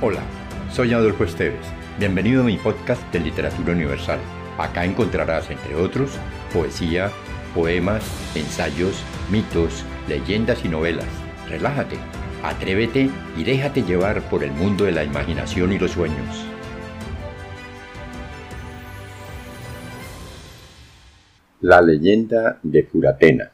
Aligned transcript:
Hola, 0.00 0.22
soy 0.72 0.92
Adolfo 0.92 1.24
Esteves. 1.24 1.66
Bienvenido 1.98 2.42
a 2.42 2.44
mi 2.44 2.56
podcast 2.56 3.02
de 3.12 3.18
Literatura 3.18 3.72
Universal. 3.72 4.20
Acá 4.56 4.84
encontrarás, 4.84 5.50
entre 5.50 5.74
otros, 5.74 6.12
poesía, 6.52 7.10
poemas, 7.52 8.04
ensayos, 8.36 9.02
mitos, 9.28 9.84
leyendas 10.06 10.64
y 10.64 10.68
novelas. 10.68 11.08
Relájate, 11.48 11.96
atrévete 12.44 13.10
y 13.36 13.42
déjate 13.42 13.82
llevar 13.82 14.22
por 14.30 14.44
el 14.44 14.52
mundo 14.52 14.84
de 14.84 14.92
la 14.92 15.02
imaginación 15.02 15.72
y 15.72 15.80
los 15.80 15.90
sueños. 15.90 16.46
La 21.60 21.82
leyenda 21.82 22.60
de 22.62 22.84
Furatena, 22.84 23.50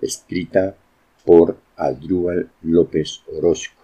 escrita 0.00 0.76
por 1.24 1.58
Adrúbal 1.76 2.48
López 2.62 3.24
Orozco 3.36 3.77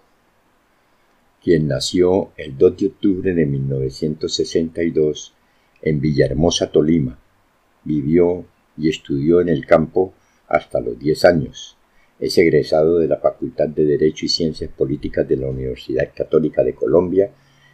quien 1.45 1.67
nació 1.67 2.31
el 2.37 2.57
2 2.57 2.75
de 2.75 2.87
octubre 2.87 3.31
de 3.35 3.45
1962 3.45 5.35
en 5.83 6.01
Villahermosa, 6.01 6.71
Tolima. 6.71 7.19
Vivió 7.83 8.43
y 8.75 8.89
estudió 8.89 9.41
en 9.41 9.49
el 9.49 9.63
campo 9.63 10.11
hasta 10.47 10.79
los 10.79 10.97
10 10.97 11.23
años. 11.25 11.77
Es 12.19 12.35
egresado 12.39 12.97
de 12.97 13.07
la 13.07 13.17
Facultad 13.17 13.67
de 13.67 13.85
Derecho 13.85 14.25
y 14.25 14.29
Ciencias 14.29 14.71
Políticas 14.71 15.27
de 15.27 15.37
la 15.37 15.45
Universidad 15.45 16.09
Católica 16.15 16.63
de 16.63 16.73
Colombia 16.73 17.29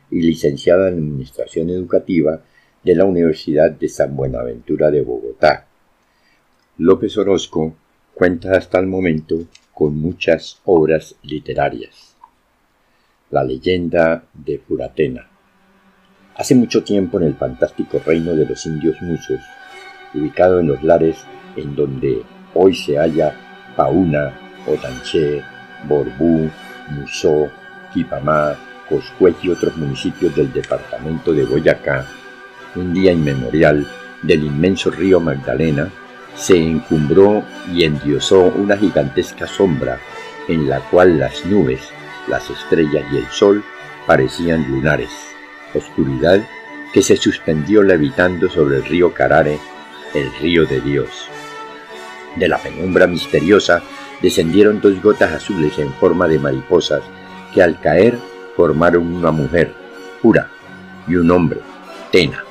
y 0.09 0.21
licenciada 0.21 0.89
en 0.89 0.95
Administración 0.95 1.69
Educativa 1.69 2.43
de 2.83 2.93
la 2.93 3.05
Universidad 3.05 3.71
de 3.71 3.87
San 3.87 4.17
Buenaventura 4.17 4.91
de 4.91 5.01
Bogotá. 5.01 5.65
López 6.77 7.17
Orozco 7.17 7.73
cuenta 8.13 8.51
hasta 8.51 8.79
el 8.79 8.87
momento 8.87 9.45
con 9.73 9.95
muchas 9.95 10.59
obras 10.65 11.15
literarias. 11.23 12.10
La 13.31 13.45
leyenda 13.45 14.25
de 14.33 14.59
Furatena. 14.59 15.25
Hace 16.35 16.53
mucho 16.53 16.83
tiempo 16.83 17.17
en 17.17 17.27
el 17.27 17.35
fantástico 17.35 18.01
reino 18.05 18.35
de 18.35 18.45
los 18.45 18.65
indios 18.65 19.01
musos, 19.01 19.39
ubicado 20.13 20.59
en 20.59 20.67
los 20.67 20.83
lares 20.83 21.15
en 21.55 21.73
donde 21.73 22.23
hoy 22.53 22.75
se 22.75 22.97
halla 22.97 23.33
Pauna, 23.77 24.33
Otanché, 24.67 25.41
Borbú, 25.87 26.49
Musó, 26.89 27.49
Quipamá, 27.93 28.53
Coscuez 28.89 29.37
y 29.41 29.49
otros 29.49 29.77
municipios 29.77 30.35
del 30.35 30.51
departamento 30.51 31.31
de 31.31 31.45
Boyacá, 31.45 32.05
un 32.75 32.93
día 32.93 33.13
inmemorial 33.13 33.87
del 34.23 34.43
inmenso 34.43 34.91
río 34.91 35.21
Magdalena, 35.21 35.89
se 36.35 36.57
encumbró 36.57 37.45
y 37.73 37.85
endiosó 37.85 38.47
una 38.57 38.75
gigantesca 38.75 39.47
sombra 39.47 39.99
en 40.49 40.67
la 40.67 40.81
cual 40.89 41.17
las 41.17 41.45
nubes 41.45 41.79
las 42.27 42.49
estrellas 42.49 43.05
y 43.11 43.17
el 43.17 43.27
sol 43.27 43.63
parecían 44.05 44.69
lunares, 44.69 45.09
oscuridad 45.73 46.41
que 46.93 47.01
se 47.01 47.17
suspendió 47.17 47.83
levitando 47.83 48.49
sobre 48.49 48.77
el 48.77 48.85
río 48.85 49.13
Carare, 49.13 49.59
el 50.13 50.31
río 50.39 50.65
de 50.65 50.81
Dios. 50.81 51.27
De 52.35 52.47
la 52.47 52.57
penumbra 52.57 53.07
misteriosa 53.07 53.81
descendieron 54.21 54.81
dos 54.81 55.01
gotas 55.01 55.31
azules 55.31 55.77
en 55.79 55.93
forma 55.93 56.27
de 56.27 56.39
mariposas 56.39 57.01
que 57.53 57.61
al 57.61 57.79
caer 57.79 58.17
formaron 58.55 59.13
una 59.13 59.31
mujer, 59.31 59.73
pura, 60.21 60.49
y 61.07 61.15
un 61.15 61.31
hombre, 61.31 61.59
Tena, 62.11 62.43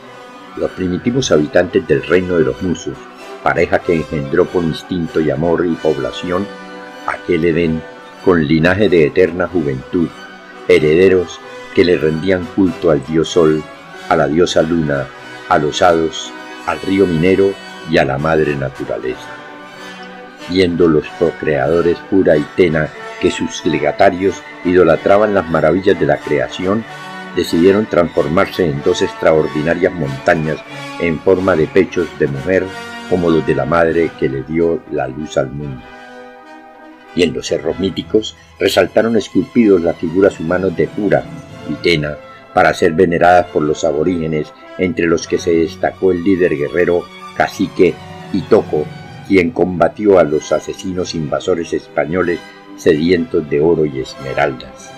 los 0.56 0.70
primitivos 0.72 1.30
habitantes 1.30 1.86
del 1.86 2.02
reino 2.02 2.36
de 2.36 2.44
los 2.44 2.60
musos, 2.62 2.96
pareja 3.42 3.78
que 3.78 3.94
engendró 3.94 4.46
por 4.46 4.64
instinto 4.64 5.20
y 5.20 5.30
amor 5.30 5.66
y 5.66 5.74
población 5.74 6.46
aquel 7.06 7.44
Edén 7.44 7.82
con 8.24 8.46
linaje 8.46 8.88
de 8.88 9.06
eterna 9.06 9.46
juventud, 9.46 10.08
herederos 10.68 11.40
que 11.74 11.84
le 11.84 11.96
rendían 11.96 12.44
culto 12.56 12.90
al 12.90 13.04
dios 13.06 13.28
sol, 13.28 13.62
a 14.08 14.16
la 14.16 14.26
diosa 14.26 14.62
luna, 14.62 15.06
a 15.48 15.58
los 15.58 15.80
hados, 15.82 16.32
al 16.66 16.80
río 16.82 17.06
minero 17.06 17.52
y 17.90 17.98
a 17.98 18.04
la 18.04 18.18
madre 18.18 18.54
naturaleza. 18.56 19.28
Viendo 20.48 20.88
los 20.88 21.06
procreadores 21.18 21.96
Pura 22.10 22.36
y 22.36 22.44
Tena 22.56 22.88
que 23.20 23.30
sus 23.30 23.64
legatarios 23.64 24.42
idolatraban 24.64 25.34
las 25.34 25.48
maravillas 25.48 25.98
de 25.98 26.06
la 26.06 26.18
creación, 26.18 26.84
decidieron 27.36 27.86
transformarse 27.86 28.68
en 28.68 28.82
dos 28.82 29.02
extraordinarias 29.02 29.92
montañas 29.92 30.58
en 30.98 31.20
forma 31.20 31.54
de 31.54 31.66
pechos 31.68 32.08
de 32.18 32.26
mujer 32.26 32.66
como 33.08 33.30
los 33.30 33.46
de 33.46 33.54
la 33.54 33.64
madre 33.64 34.10
que 34.18 34.28
le 34.28 34.42
dio 34.42 34.82
la 34.90 35.06
luz 35.06 35.36
al 35.38 35.50
mundo 35.50 35.80
y 37.14 37.22
en 37.22 37.32
los 37.34 37.46
cerros 37.46 37.78
míticos 37.78 38.36
resaltaron 38.58 39.16
esculpidos 39.16 39.80
las 39.82 39.96
figuras 39.96 40.38
humanas 40.38 40.76
de 40.76 40.86
Pura 40.86 41.24
y 41.68 41.74
Tena 41.74 42.16
para 42.54 42.74
ser 42.74 42.92
veneradas 42.92 43.46
por 43.46 43.62
los 43.62 43.84
aborígenes, 43.84 44.52
entre 44.78 45.06
los 45.06 45.26
que 45.26 45.38
se 45.38 45.52
destacó 45.52 46.10
el 46.12 46.24
líder 46.24 46.56
guerrero 46.56 47.04
cacique 47.36 47.94
Itoco, 48.32 48.84
quien 49.28 49.50
combatió 49.50 50.18
a 50.18 50.24
los 50.24 50.50
asesinos 50.52 51.14
invasores 51.14 51.72
españoles 51.72 52.40
sedientos 52.76 53.48
de 53.48 53.60
oro 53.60 53.84
y 53.86 54.00
esmeraldas. 54.00 54.90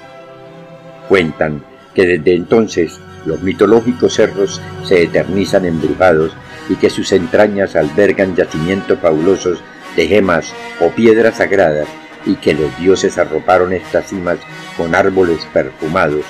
Cuentan 1.08 1.62
que 1.94 2.06
desde 2.06 2.34
entonces 2.34 2.98
los 3.26 3.42
mitológicos 3.42 4.14
cerros 4.14 4.60
se 4.84 5.02
eternizan 5.02 5.66
embrujados 5.66 6.32
y 6.68 6.76
que 6.76 6.90
sus 6.90 7.12
entrañas 7.12 7.76
albergan 7.76 8.34
yacimientos 8.34 8.98
fabulosos 8.98 9.62
de 9.96 10.06
gemas 10.06 10.52
o 10.80 10.90
piedras 10.90 11.36
sagradas 11.36 11.88
y 12.24 12.36
que 12.36 12.54
los 12.54 12.76
dioses 12.78 13.18
arroparon 13.18 13.72
estas 13.72 14.08
cimas 14.08 14.38
con 14.76 14.94
árboles 14.94 15.46
perfumados, 15.52 16.24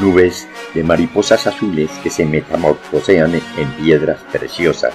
nubes 0.00 0.48
de 0.74 0.82
mariposas 0.82 1.46
azules 1.46 1.90
que 2.02 2.10
se 2.10 2.24
metamorfosean 2.24 3.34
en 3.34 3.70
piedras 3.82 4.18
preciosas, 4.32 4.94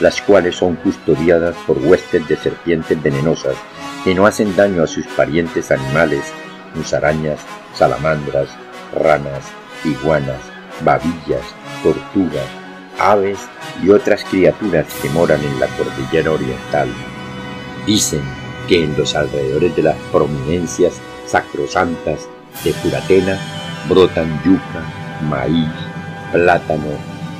las 0.00 0.20
cuales 0.22 0.56
son 0.56 0.76
custodiadas 0.76 1.56
por 1.66 1.78
huestes 1.78 2.26
de 2.28 2.36
serpientes 2.36 3.02
venenosas 3.02 3.56
que 4.04 4.14
no 4.14 4.26
hacen 4.26 4.56
daño 4.56 4.82
a 4.82 4.86
sus 4.86 5.06
parientes 5.08 5.70
animales, 5.70 6.24
musarañas, 6.74 7.40
salamandras, 7.74 8.48
ranas, 8.94 9.44
iguanas, 9.84 10.40
babillas, 10.84 11.44
tortugas, 11.82 12.46
aves 12.98 13.38
y 13.82 13.90
otras 13.90 14.24
criaturas 14.24 14.86
que 15.02 15.08
moran 15.10 15.42
en 15.42 15.60
la 15.60 15.66
cordillera 15.68 16.32
oriental. 16.32 16.88
Dicen 17.90 18.20
que 18.68 18.84
en 18.84 18.96
los 18.96 19.16
alrededores 19.16 19.74
de 19.74 19.82
las 19.82 19.96
prominencias 20.12 20.92
sacrosantas 21.26 22.20
de 22.62 22.72
Puratena 22.72 23.36
brotan 23.88 24.40
yuca, 24.44 25.18
maíz, 25.28 25.66
plátano, 26.30 26.92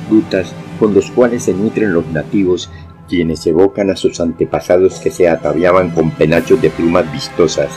frutas 0.09 0.53
con 0.77 0.93
los 0.93 1.09
cuales 1.11 1.43
se 1.43 1.53
nutren 1.53 1.93
los 1.93 2.05
nativos 2.07 2.69
quienes 3.07 3.47
evocan 3.47 3.91
a 3.91 3.95
sus 3.95 4.19
antepasados 4.19 4.99
que 4.99 5.09
se 5.09 5.29
ataviaban 5.29 5.91
con 5.91 6.11
penachos 6.11 6.61
de 6.61 6.69
plumas 6.69 7.09
vistosas, 7.13 7.69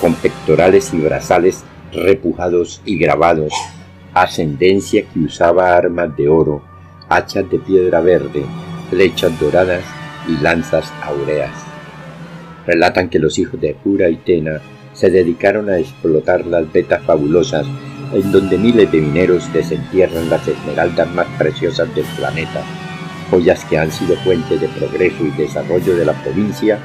con 0.00 0.14
pectorales 0.14 0.94
y 0.94 0.98
brazales 0.98 1.64
repujados 1.92 2.80
y 2.84 2.96
grabados, 2.96 3.52
ascendencia 4.14 5.02
que 5.02 5.18
usaba 5.18 5.74
armas 5.74 6.16
de 6.16 6.28
oro, 6.28 6.62
hachas 7.08 7.50
de 7.50 7.58
piedra 7.58 8.00
verde, 8.00 8.44
flechas 8.88 9.32
doradas 9.40 9.82
y 10.28 10.40
lanzas 10.40 10.92
aureas. 11.02 11.69
Relatan 12.66 13.08
que 13.08 13.18
los 13.18 13.38
hijos 13.38 13.60
de 13.60 13.74
Pura 13.74 14.08
y 14.08 14.16
Tena 14.16 14.60
se 14.92 15.10
dedicaron 15.10 15.70
a 15.70 15.78
explotar 15.78 16.46
las 16.46 16.70
vetas 16.72 17.02
fabulosas 17.02 17.66
en 18.12 18.32
donde 18.32 18.58
miles 18.58 18.90
de 18.90 19.00
mineros 19.00 19.52
desentierran 19.52 20.28
las 20.28 20.46
esmeraldas 20.46 21.08
más 21.14 21.26
preciosas 21.38 21.94
del 21.94 22.04
planeta, 22.16 22.62
joyas 23.30 23.64
que 23.64 23.78
han 23.78 23.92
sido 23.92 24.16
fuentes 24.16 24.60
de 24.60 24.68
progreso 24.68 25.24
y 25.24 25.30
desarrollo 25.30 25.96
de 25.96 26.04
la 26.04 26.12
provincia 26.22 26.78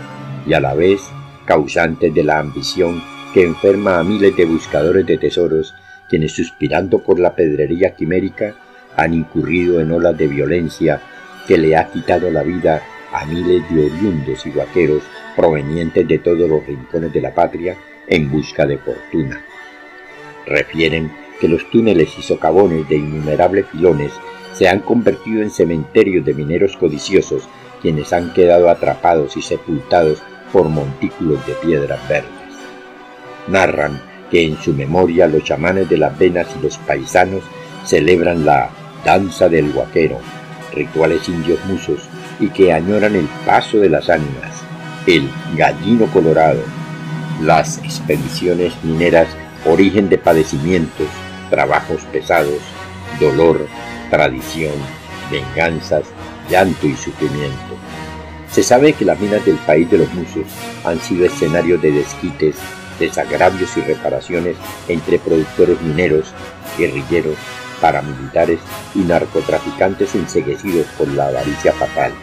y 0.46 0.54
a 0.54 0.60
la 0.60 0.76
vez 0.76 1.02
causantes 1.46 2.14
de 2.14 2.24
la 2.24 2.40
ambición 2.40 3.02
que 3.34 3.44
enferma 3.44 4.00
a 4.00 4.04
miles 4.04 4.36
de 4.38 4.46
buscadores 4.46 5.06
de 5.06 5.18
tesoros 5.18 5.74
quienes 6.10 6.34
suspirando 6.34 7.00
por 7.00 7.20
la 7.20 7.36
pedrería 7.36 7.96
quimérica 7.96 8.56
han 8.96 9.14
incurrido 9.14 9.82
en 9.82 9.92
olas 9.92 10.18
de 10.18 10.28
violencia 10.28 11.02
que 11.48 11.58
le 11.58 11.76
ha 11.76 11.88
quitado 11.92 12.30
la 12.30 12.44
vida 12.44 12.82
a 13.12 13.26
miles 13.26 13.64
de 13.70 13.86
oriundos 13.86 14.46
y 14.46 14.52
vaqueros 14.52 15.04
provenientes 15.36 16.08
de 16.08 16.20
todos 16.20 16.50
los 16.50 16.66
rincones 16.66 17.12
de 17.14 17.22
la 17.22 17.34
patria 17.34 17.76
en 18.08 18.32
busca 18.32 18.66
de 18.66 18.78
fortuna. 18.78 19.44
Refieren 20.46 21.12
que 21.40 21.48
los 21.48 21.70
túneles 21.70 22.18
y 22.18 22.22
socavones 22.22 22.88
de 22.88 22.96
innumerables 22.96 23.68
filones 23.68 24.12
se 24.54 24.70
han 24.70 24.80
convertido 24.80 25.42
en 25.42 25.52
cementerios 25.52 26.24
de 26.26 26.34
mineros 26.34 26.78
codiciosos 26.78 27.48
quienes 27.82 28.14
han 28.14 28.34
quedado 28.34 28.70
atrapados 28.70 29.36
y 29.38 29.42
sepultados 29.42 30.22
por 30.52 30.70
montículos 30.70 31.46
de 31.46 31.54
piedras 31.56 32.00
verdes. 32.08 32.32
Narran 33.48 34.02
que 34.32 34.44
en 34.44 34.58
su 34.58 34.74
memoria 34.74 35.28
los 35.28 35.44
chamanes 35.44 35.90
de 35.90 35.98
las 35.98 36.18
venas 36.18 36.48
y 36.58 36.64
los 36.64 36.78
paisanos 36.80 37.44
celebran 37.84 38.46
la 38.46 38.70
danza 39.04 39.50
del 39.50 39.72
guaquero, 39.72 40.18
rituales 40.74 41.28
indios 41.30 41.64
musos 41.66 42.00
y 42.40 42.50
que 42.50 42.74
añoran 42.74 43.16
el 43.16 43.28
paso 43.46 43.78
de 43.78 43.90
las 43.90 44.10
ánimas, 44.10 44.55
el 45.08 45.30
gallino 45.56 46.08
colorado, 46.08 46.62
las 47.42 47.78
expediciones 47.80 48.74
mineras 48.84 49.28
origen 49.66 50.10
de 50.10 50.18
padecimientos, 50.18 51.08
trabajos 51.50 52.02
pesados, 52.12 52.62
dolor, 53.20 53.68
tradición, 54.10 54.74
venganzas, 55.32 56.06
llanto 56.50 56.88
y 56.88 56.96
sufrimiento. 56.96 57.76
Se 58.52 58.64
sabe 58.64 58.94
que 58.94 59.06
las 59.06 59.20
minas 59.20 59.46
del 59.46 59.58
país 59.58 59.90
de 59.92 60.00
los 60.00 60.14
musos 60.14 60.46
han 60.86 61.00
sido 61.00 61.26
escenarios 61.26 61.82
de 61.82 61.92
desquites, 61.92 62.56
desagravios 63.00 63.76
y 63.78 63.82
reparaciones 63.82 64.56
entre 64.88 65.20
productores 65.20 65.82
mineros, 65.82 66.34
guerrilleros, 66.78 67.36
paramilitares 67.82 68.60
y 68.96 69.00
narcotraficantes 69.00 70.16
enseguecidos 70.16 70.88
por 70.98 71.08
la 71.10 71.28
avaricia 71.28 71.74
fatal. 71.74 72.14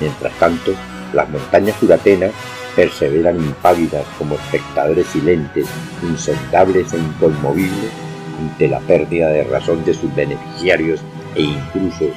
Mientras 0.00 0.32
tanto, 0.38 0.74
las 1.12 1.28
montañas 1.28 1.76
juratenas 1.76 2.32
perseveran 2.74 3.36
impávidas 3.36 4.04
como 4.18 4.34
espectadores 4.34 5.06
silentes, 5.06 5.66
insondables 6.02 6.92
e 6.92 6.98
inconmovibles 6.98 7.90
ante 8.38 8.68
la 8.68 8.80
pérdida 8.80 9.28
de 9.30 9.44
razón 9.44 9.84
de 9.84 9.94
sus 9.94 10.14
beneficiarios 10.14 11.00
e 11.34 11.42
intrusos 11.42 12.12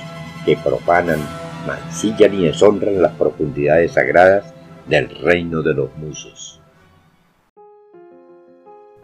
que 0.46 0.58
profanan, 0.58 1.20
mancillan 1.66 2.34
y 2.34 2.46
deshonran 2.46 3.02
las 3.02 3.14
profundidades 3.14 3.94
sagradas 3.94 4.54
del 4.88 5.10
reino 5.22 5.62
de 5.62 5.74
los 5.74 5.96
musos. 5.98 6.60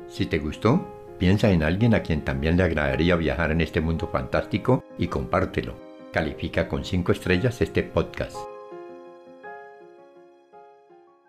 Si 0.07 0.25
te 0.25 0.39
gustó, 0.39 0.85
piensa 1.17 1.51
en 1.51 1.63
alguien 1.63 1.93
a 1.93 2.01
quien 2.01 2.21
también 2.21 2.57
le 2.57 2.63
agradaría 2.63 3.15
viajar 3.15 3.51
en 3.51 3.61
este 3.61 3.81
mundo 3.81 4.09
fantástico 4.11 4.83
y 4.97 5.07
compártelo. 5.07 5.75
Califica 6.11 6.67
con 6.67 6.85
5 6.85 7.11
estrellas 7.11 7.61
este 7.61 7.83
podcast. 7.83 8.54